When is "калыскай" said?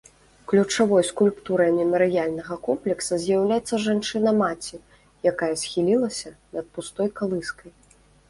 7.21-7.71